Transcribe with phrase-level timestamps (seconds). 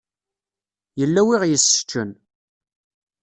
[0.99, 2.11] Yella wi ɣ-yesseččen.